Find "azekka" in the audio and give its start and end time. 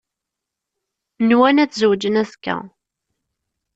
2.21-2.57